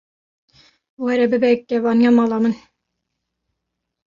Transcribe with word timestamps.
Were 1.03 1.25
bibe 1.31 1.51
kevaniya 1.67 2.11
mala 2.17 2.37
min. 2.43 2.53